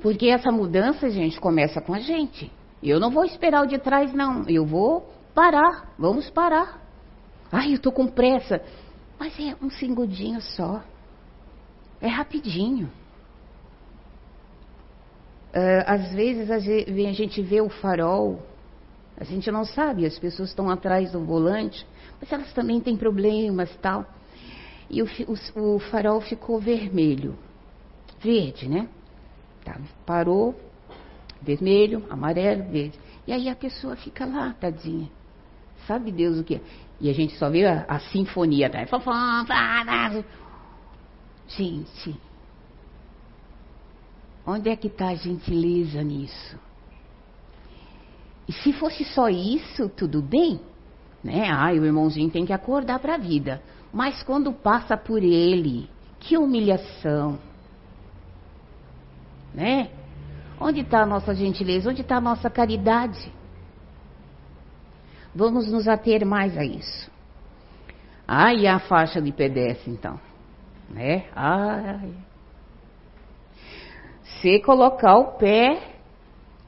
[0.00, 2.52] porque essa mudança, gente, começa com a gente.
[2.80, 4.48] Eu não vou esperar o de trás, não.
[4.48, 5.92] Eu vou parar.
[5.98, 6.80] Vamos parar.
[7.50, 8.62] Ai, eu estou com pressa.
[9.18, 10.84] Mas é um segundinho só.
[12.00, 13.01] É rapidinho.
[15.52, 18.40] Uh, às vezes a gente vê o farol,
[19.18, 21.86] a gente não sabe, as pessoas estão atrás do volante,
[22.18, 24.06] mas elas também têm problemas tal.
[24.88, 25.06] E o,
[25.54, 27.36] o, o farol ficou vermelho.
[28.20, 28.88] Verde, né?
[29.64, 30.54] Tá, parou,
[31.40, 32.98] vermelho, amarelo, verde.
[33.26, 35.08] E aí a pessoa fica lá, tadinha.
[35.86, 36.60] Sabe Deus o que é?
[37.00, 38.70] E a gente só vê a, a sinfonia.
[38.70, 38.80] Tá?
[41.48, 42.16] Gente,
[44.46, 46.58] onde é que está a gentileza nisso?
[48.48, 50.60] E se fosse só isso, tudo bem,
[51.22, 51.48] né?
[51.50, 53.62] Ai, o irmãozinho tem que acordar para a vida.
[53.92, 57.38] Mas quando passa por ele, que humilhação,
[59.54, 59.90] né?
[60.60, 61.90] Onde está a nossa gentileza?
[61.90, 63.32] Onde está a nossa caridade?
[65.34, 67.10] Vamos nos ater mais a isso.
[68.26, 70.20] Ah, e a faixa de pedestre, então?
[70.88, 71.26] Né?
[71.34, 72.12] Ai.
[74.42, 75.94] Se colocar o pé,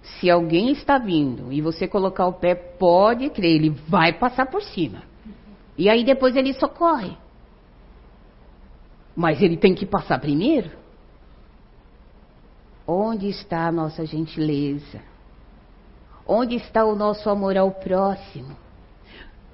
[0.00, 4.62] se alguém está vindo e você colocar o pé, pode crer, ele vai passar por
[4.62, 5.02] cima.
[5.76, 7.16] E aí depois ele socorre.
[9.14, 10.70] Mas ele tem que passar primeiro.
[12.86, 15.02] Onde está a nossa gentileza?
[16.24, 18.56] Onde está o nosso amor ao próximo?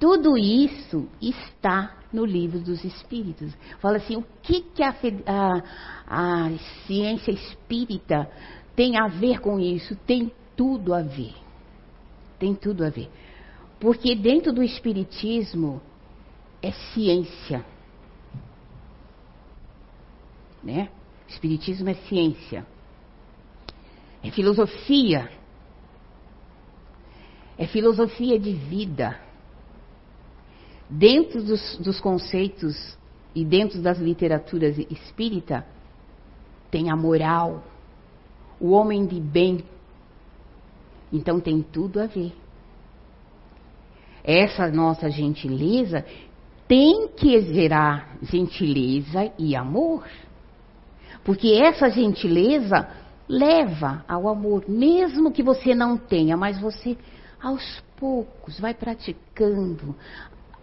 [0.01, 3.53] Tudo isso está no livro dos Espíritos.
[3.79, 4.93] Fala assim: o que, que a,
[5.25, 5.63] a,
[6.07, 8.29] a ciência espírita
[8.75, 9.95] tem a ver com isso?
[9.95, 11.33] Tem tudo a ver.
[12.37, 13.09] Tem tudo a ver.
[13.79, 15.81] Porque dentro do Espiritismo
[16.61, 17.63] é ciência.
[20.61, 20.89] Né?
[21.29, 22.65] Espiritismo é ciência
[24.23, 25.29] é filosofia.
[27.57, 29.19] É filosofia de vida.
[30.91, 32.97] Dentro dos, dos conceitos
[33.33, 35.65] e dentro das literaturas espírita,
[36.69, 37.63] tem a moral,
[38.59, 39.63] o homem de bem.
[41.11, 42.33] Então tem tudo a ver.
[44.21, 46.05] Essa nossa gentileza
[46.67, 50.05] tem que gerar gentileza e amor.
[51.23, 52.87] Porque essa gentileza
[53.27, 56.97] leva ao amor, mesmo que você não tenha, mas você
[57.41, 59.95] aos poucos vai praticando.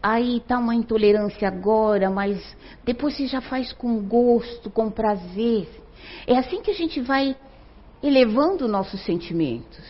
[0.03, 5.69] Aí está uma intolerância agora, mas depois você já faz com gosto, com prazer.
[6.27, 7.37] É assim que a gente vai
[8.03, 9.85] elevando nossos sentimentos.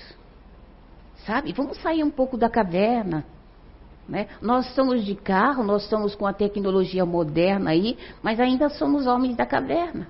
[1.26, 1.52] Sabe?
[1.52, 3.24] Vamos sair um pouco da caverna.
[4.08, 4.28] Né?
[4.40, 9.36] Nós estamos de carro, nós estamos com a tecnologia moderna aí, mas ainda somos homens
[9.36, 10.08] da caverna.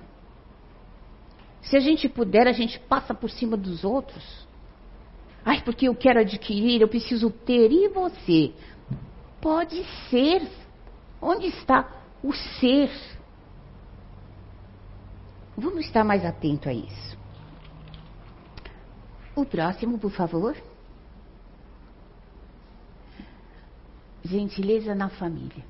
[1.61, 4.47] Se a gente puder, a gente passa por cima dos outros.
[5.43, 7.69] Ai, porque eu quero adquirir, eu preciso ter.
[7.71, 8.53] E você?
[9.41, 10.47] Pode ser.
[11.21, 11.89] Onde está
[12.23, 12.89] o ser?
[15.57, 17.17] Vamos estar mais atento a isso.
[19.35, 20.55] O próximo, por favor.
[24.23, 25.63] Gentileza na família.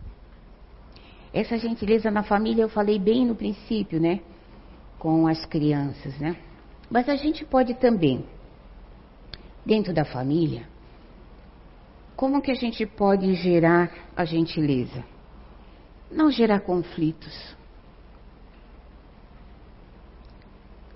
[1.33, 4.21] Essa gentileza na família eu falei bem no princípio, né?
[4.99, 6.35] com as crianças, né?
[6.89, 8.25] Mas a gente pode também,
[9.65, 10.67] dentro da família,
[12.19, 15.05] como que a gente pode gerar a gentileza?
[16.11, 17.55] Não gerar conflitos.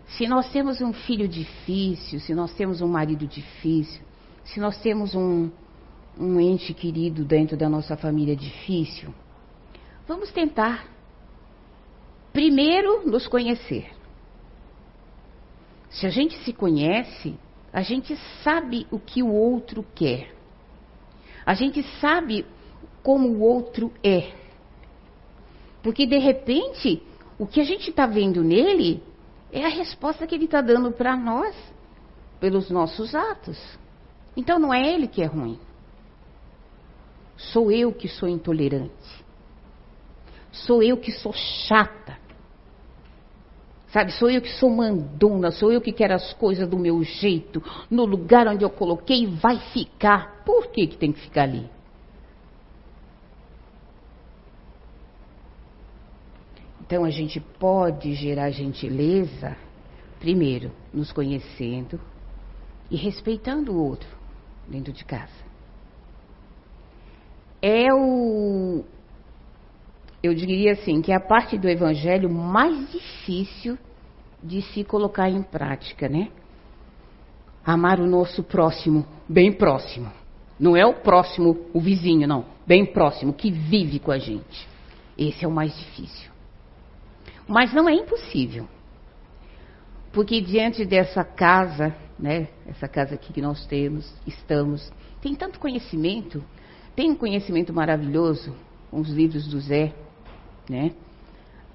[0.05, 4.01] Se nós temos um filho difícil, se nós temos um marido difícil,
[4.43, 5.49] se nós temos um,
[6.19, 9.15] um ente querido dentro da nossa família difícil,
[10.05, 10.85] vamos tentar
[12.33, 13.89] primeiro nos conhecer.
[15.89, 17.39] Se a gente se conhece,
[17.71, 20.42] a gente sabe o que o outro quer.
[21.45, 22.45] A gente sabe
[23.01, 24.31] como o outro é.
[25.81, 27.03] Porque de repente,
[27.37, 29.03] o que a gente está vendo nele
[29.51, 31.55] é a resposta que ele está dando para nós
[32.39, 33.57] pelos nossos atos.
[34.35, 35.59] Então não é ele que é ruim.
[37.35, 39.23] Sou eu que sou intolerante.
[40.51, 42.17] Sou eu que sou chata.
[43.93, 47.61] Sabe, sou eu que sou mandona, sou eu que quero as coisas do meu jeito,
[47.91, 50.43] no lugar onde eu coloquei, vai ficar.
[50.43, 51.69] Por que, que tem que ficar ali?
[56.81, 59.55] Então a gente pode gerar gentileza,
[60.19, 62.01] primeiro, nos conhecendo
[62.89, 64.09] e respeitando o outro
[64.67, 65.43] dentro de casa.
[67.61, 68.83] É o,
[70.23, 73.77] eu diria assim, que é a parte do evangelho mais difícil
[74.41, 76.29] de se colocar em prática, né?
[77.65, 80.09] Amar o nosso próximo, bem próximo.
[80.57, 82.45] Não é o próximo, o vizinho, não.
[82.65, 84.67] bem próximo, que vive com a gente.
[85.17, 86.31] Esse é o mais difícil.
[87.45, 88.65] Mas não é impossível.
[90.13, 94.89] Porque diante dessa casa, né, essa casa aqui que nós temos, estamos,
[95.21, 96.41] tem tanto conhecimento,
[96.95, 98.55] tem um conhecimento maravilhoso,
[98.89, 99.93] com os livros do Zé,
[100.69, 100.91] né,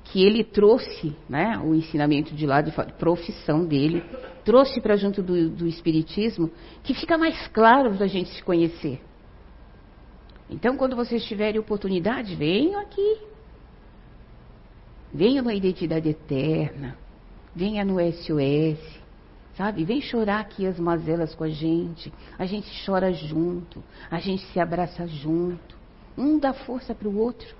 [0.04, 4.02] que ele trouxe, né, o ensinamento de lá, de profissão dele,
[4.44, 6.50] trouxe para junto do, do Espiritismo,
[6.82, 9.00] que fica mais claro para a gente se conhecer.
[10.50, 13.18] Então, quando vocês tiverem oportunidade, venham aqui.
[15.12, 16.96] Venha na identidade eterna.
[17.54, 18.98] Venha no SOS.
[19.56, 19.84] Sabe?
[19.84, 22.10] Vem chorar aqui as mazelas com a gente.
[22.38, 23.84] A gente chora junto.
[24.10, 25.76] A gente se abraça junto.
[26.16, 27.57] Um dá força para o outro.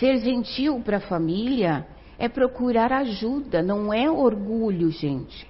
[0.00, 1.86] Ser gentil para a família
[2.18, 5.46] é procurar ajuda, não é orgulho, gente.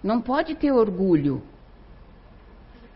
[0.00, 1.42] Não pode ter orgulho.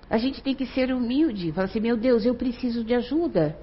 [0.09, 3.59] A gente tem que ser humilde, falar assim, meu Deus, eu preciso de ajuda.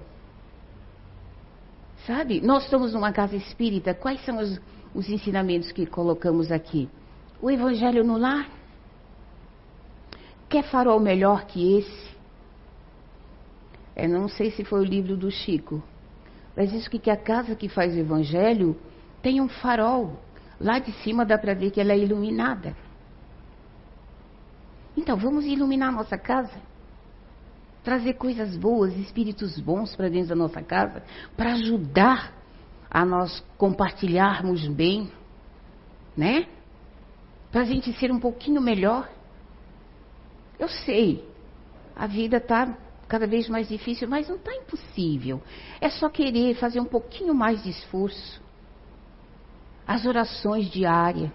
[2.05, 2.41] Sabe?
[2.41, 4.59] Nós estamos numa casa espírita, quais são os,
[4.93, 6.89] os ensinamentos que colocamos aqui?
[7.41, 8.49] O evangelho no lar?
[10.49, 12.09] Quer farol melhor que esse?
[13.95, 15.83] É, não sei se foi o livro do Chico,
[16.59, 18.77] mas diz que, que a casa que faz o evangelho
[19.21, 20.19] tem um farol.
[20.59, 22.75] Lá de cima dá para ver que ela é iluminada.
[24.97, 26.61] Então vamos iluminar nossa casa.
[27.81, 31.01] Trazer coisas boas, espíritos bons para dentro da nossa casa,
[31.37, 32.33] para ajudar
[32.91, 35.09] a nós compartilharmos bem,
[36.17, 36.45] né?
[37.53, 39.09] Para a gente ser um pouquinho melhor.
[40.59, 41.25] Eu sei,
[41.95, 42.77] a vida está
[43.09, 45.41] cada vez mais difícil, mas não está impossível.
[45.81, 48.41] É só querer fazer um pouquinho mais de esforço.
[49.85, 51.31] As orações diárias,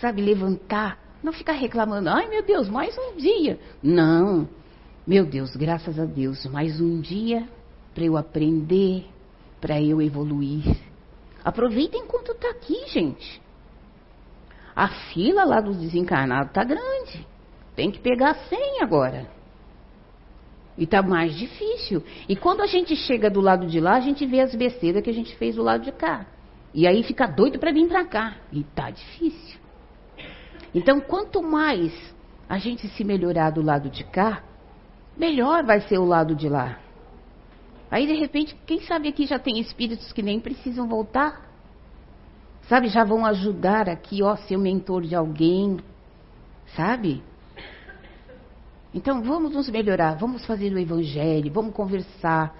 [0.00, 3.58] sabe, levantar não ficar reclamando, ai meu Deus, mais um dia.
[3.82, 4.48] Não,
[5.04, 7.48] meu Deus, graças a Deus, mais um dia
[7.92, 9.06] para eu aprender,
[9.60, 10.64] para eu evoluir.
[11.44, 13.42] Aproveita enquanto está aqui, gente.
[14.74, 17.26] A fila lá dos desencarnados está grande.
[17.74, 19.26] Tem que pegar 100 agora.
[20.78, 22.02] E está mais difícil.
[22.28, 25.10] E quando a gente chega do lado de lá, a gente vê as besteiras que
[25.10, 26.26] a gente fez do lado de cá.
[26.74, 28.36] E aí fica doido para vir para cá.
[28.52, 29.58] E tá difícil.
[30.74, 31.92] Então, quanto mais
[32.48, 34.42] a gente se melhorar do lado de cá,
[35.16, 36.78] melhor vai ser o lado de lá.
[37.90, 41.46] Aí, de repente, quem sabe aqui já tem espíritos que nem precisam voltar.
[42.68, 45.78] Sabe, já vão ajudar aqui, ó, ser o mentor de alguém.
[46.76, 47.22] Sabe?
[48.96, 52.56] Então, vamos nos melhorar, vamos fazer o evangelho, vamos conversar,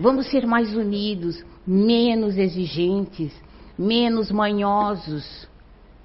[0.00, 3.30] vamos ser mais unidos, menos exigentes,
[3.78, 5.46] menos manhosos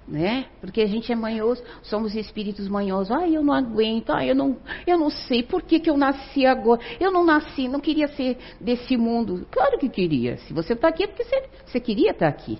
[0.06, 0.48] né?
[0.60, 3.12] Porque a gente é manhoso, somos espíritos manhosos.
[3.12, 4.58] Ai, eu não aguento, ai, eu não,
[4.88, 6.82] eu não sei por que, que eu nasci agora.
[7.00, 9.46] Eu não nasci, não queria ser desse mundo.
[9.52, 10.38] Claro que queria.
[10.38, 12.58] Se você está aqui é porque você, você queria estar tá aqui.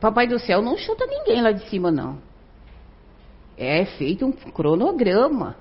[0.00, 2.26] Papai do céu não chuta ninguém lá de cima, não.
[3.58, 5.56] É feito um cronograma.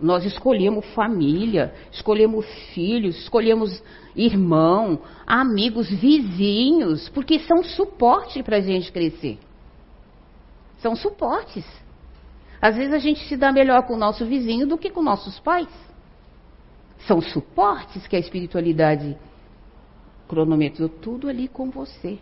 [0.00, 3.82] Nós escolhemos família, escolhemos filhos, escolhemos
[4.16, 9.38] irmão, amigos, vizinhos, porque são suporte para a gente crescer.
[10.78, 11.66] São suportes.
[12.62, 15.38] Às vezes a gente se dá melhor com o nosso vizinho do que com nossos
[15.40, 15.68] pais.
[17.06, 19.16] São suportes que a espiritualidade
[20.26, 22.18] cronometrou tudo ali com você.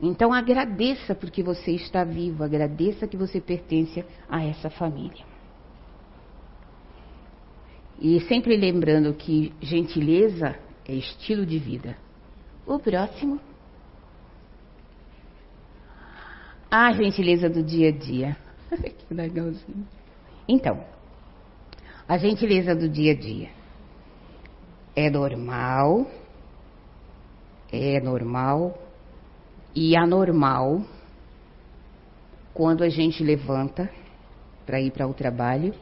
[0.00, 5.24] Então agradeça porque você está vivo, agradeça que você pertence a essa família.
[7.98, 11.96] E sempre lembrando que gentileza é estilo de vida.
[12.66, 13.40] O próximo.
[16.70, 18.36] A gentileza do dia a dia.
[18.74, 19.86] que legalzinho.
[20.48, 20.84] Então,
[22.06, 23.50] a gentileza do dia a dia
[24.94, 26.06] é normal,
[27.72, 28.83] é normal
[29.74, 30.84] e anormal
[32.52, 33.90] quando a gente levanta
[34.64, 35.74] para ir para o trabalho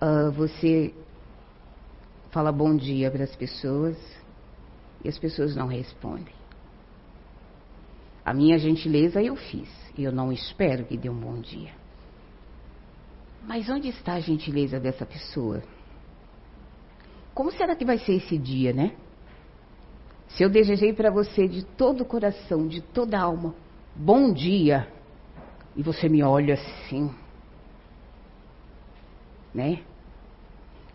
[0.00, 0.94] uh, você
[2.30, 3.96] fala bom dia para as pessoas
[5.04, 6.34] e as pessoas não respondem.
[8.24, 11.72] A minha gentileza eu fiz e eu não espero que dê um bom dia.
[13.46, 15.62] Mas onde está a gentileza dessa pessoa?
[17.32, 18.96] Como será que vai ser esse dia, né?
[20.28, 23.54] Se eu desejei para você de todo o coração, de toda a alma,
[23.94, 24.88] bom dia,
[25.74, 27.10] e você me olha assim,
[29.54, 29.80] né?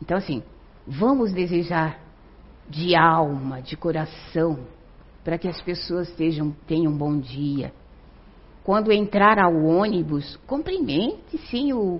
[0.01, 0.43] Então, assim,
[0.85, 1.99] vamos desejar
[2.69, 4.59] de alma, de coração,
[5.23, 7.73] para que as pessoas tenham um bom dia.
[8.63, 11.99] Quando entrar ao ônibus, cumprimente sim o,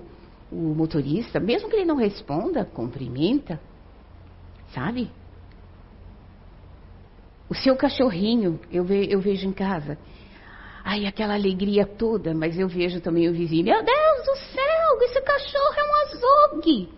[0.50, 3.60] o motorista, mesmo que ele não responda, cumprimenta.
[4.72, 5.10] Sabe?
[7.52, 9.98] O seu cachorrinho, eu, ve, eu vejo em casa.
[10.82, 13.62] Ai, aquela alegria toda, mas eu vejo também o vizinho.
[13.62, 16.88] Meu Deus do céu, esse cachorro é um azogue.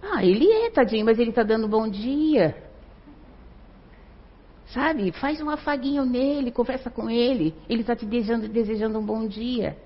[0.00, 2.56] Ah, ele é, tadinho, mas ele está dando bom dia.
[4.66, 5.10] Sabe?
[5.10, 7.52] Faz um afaguinho nele, conversa com ele.
[7.68, 9.76] Ele está te desejando, desejando um bom dia.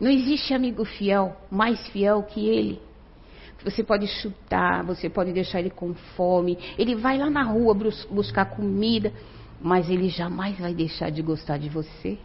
[0.00, 2.82] Não existe amigo fiel, mais fiel que ele.
[3.64, 6.58] Você pode chutar, você pode deixar ele com fome.
[6.78, 7.74] Ele vai lá na rua
[8.10, 9.12] buscar comida,
[9.60, 12.18] mas ele jamais vai deixar de gostar de você.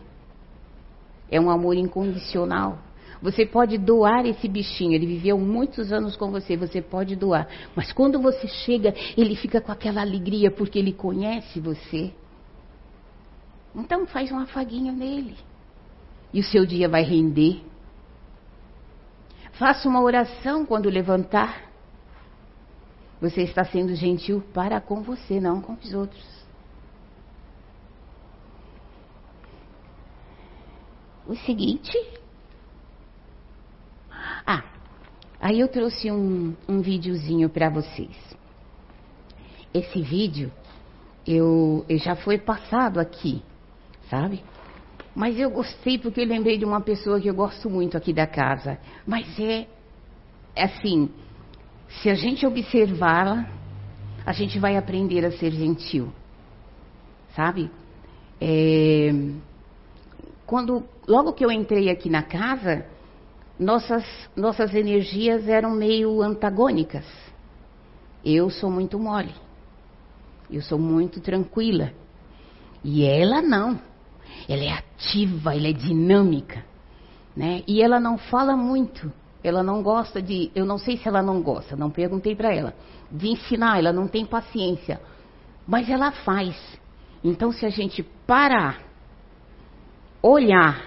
[1.31, 2.77] É um amor incondicional.
[3.21, 7.47] Você pode doar esse bichinho, ele viveu muitos anos com você, você pode doar.
[7.73, 12.13] Mas quando você chega, ele fica com aquela alegria porque ele conhece você.
[13.73, 15.35] Então faz um afaguinho nele.
[16.33, 17.61] E o seu dia vai render.
[19.53, 21.71] Faça uma oração quando levantar.
[23.21, 26.43] Você está sendo gentil para com você, não com os outros.
[31.27, 31.97] o seguinte.
[34.45, 34.63] Ah,
[35.39, 38.15] aí eu trouxe um, um videozinho para vocês.
[39.73, 40.51] Esse vídeo
[41.25, 43.41] eu, eu já foi passado aqui,
[44.09, 44.43] sabe?
[45.15, 48.25] Mas eu gostei porque eu lembrei de uma pessoa que eu gosto muito aqui da
[48.25, 48.79] casa.
[49.05, 49.67] Mas é,
[50.55, 51.09] é assim,
[52.01, 53.47] se a gente observá-la,
[54.25, 56.11] a gente vai aprender a ser gentil,
[57.35, 57.69] sabe?
[58.41, 59.11] É,
[60.45, 62.85] quando logo que eu entrei aqui na casa,
[63.59, 64.03] nossas
[64.35, 67.05] nossas energias eram meio antagônicas.
[68.25, 69.33] Eu sou muito mole.
[70.49, 71.91] Eu sou muito tranquila.
[72.83, 73.79] E ela não.
[74.47, 76.63] Ela é ativa, ela é dinâmica,
[77.35, 77.63] né?
[77.67, 79.11] E ela não fala muito.
[79.43, 82.73] Ela não gosta de, eu não sei se ela não gosta, não perguntei para ela,
[83.11, 85.01] de ensinar, ela não tem paciência.
[85.67, 86.55] Mas ela faz.
[87.23, 88.81] Então se a gente parar
[90.21, 90.85] olhar,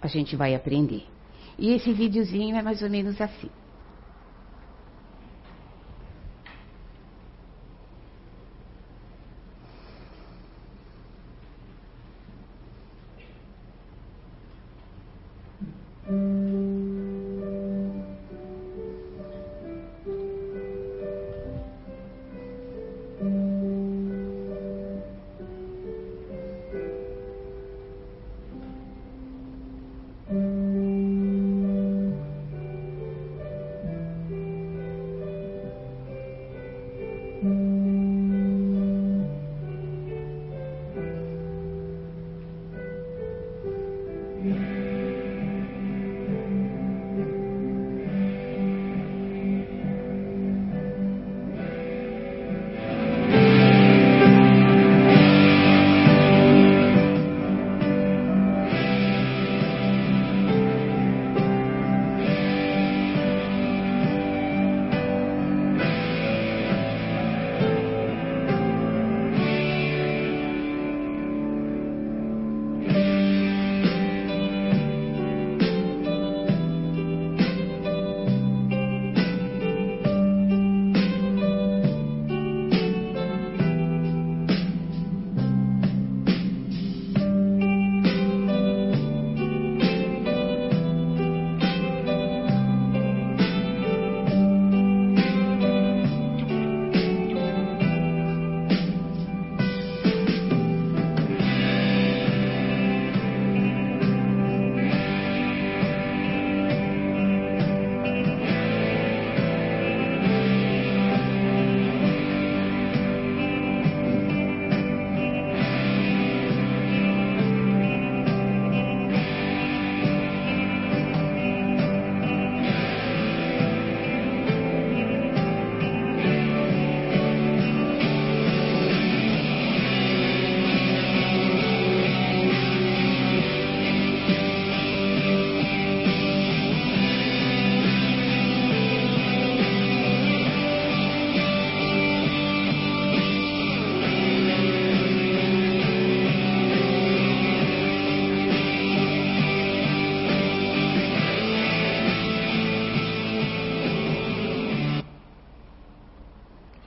[0.00, 1.04] a gente vai aprender.
[1.58, 3.50] E esse videozinho é mais ou menos assim.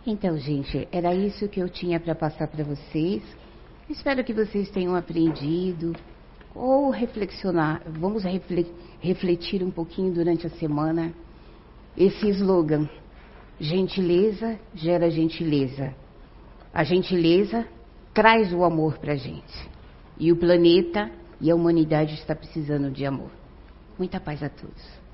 [0.10, 3.22] Então, gente, era isso que eu tinha para passar para vocês.
[3.90, 5.94] Espero que vocês tenham aprendido
[6.56, 8.24] ou reflexionar, vamos
[9.02, 11.14] refletir um pouquinho durante a semana
[11.98, 12.90] esse slogan:
[13.60, 15.94] gentileza gera gentileza.
[16.74, 17.68] A gentileza
[18.14, 19.70] traz o amor para gente.
[20.18, 23.30] E o planeta e a humanidade está precisando de amor.
[24.00, 25.07] Muita paz a todos.